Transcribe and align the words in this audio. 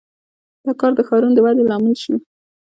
•دا 0.65 0.71
کار 0.79 0.91
د 0.95 0.99
ښارونو 1.07 1.33
د 1.35 1.39
ودې 1.45 1.63
لامل 1.69 1.95
شو. 2.03 2.15